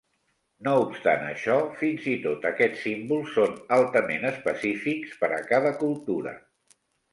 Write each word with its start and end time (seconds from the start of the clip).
No 0.67 0.71
obstant 0.85 1.25
això, 1.25 1.57
fins 1.81 2.07
i 2.13 2.15
tot 2.23 2.47
aquests 2.53 2.81
símbols 2.87 3.31
són 3.37 3.55
altament 3.79 4.27
específics 4.33 5.15
per 5.23 5.33
a 5.37 5.41
cada 5.55 5.77
cultura. 5.85 6.37